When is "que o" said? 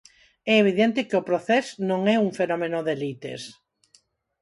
1.07-1.25